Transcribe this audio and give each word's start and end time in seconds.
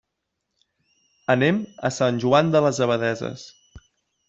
Anem 1.35 1.59
a 1.91 1.93
Sant 1.99 2.19
Joan 2.25 2.51
de 2.57 2.65
les 2.69 2.83
Abadesses. 2.89 3.49